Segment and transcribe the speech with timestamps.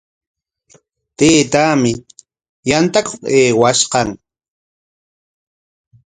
[1.17, 1.91] Taytaami
[2.69, 4.07] yantakuq aywaykan.